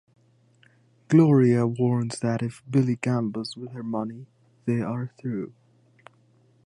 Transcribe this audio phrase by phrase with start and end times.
[1.09, 4.25] Gloria warns that if Billy gambles with her money
[4.65, 5.53] they are through.